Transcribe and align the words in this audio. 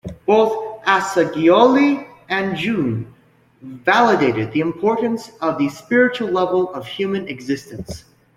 Both 0.25 0.83
Assagioli 0.85 2.07
and 2.27 2.59
Jung 2.59 3.13
validated 3.61 4.51
the 4.51 4.59
importance 4.61 5.29
of 5.41 5.59
the 5.59 5.69
spiritual 5.69 6.29
level 6.29 6.73
of 6.73 6.87
human 6.87 7.27
existence. 7.27 8.05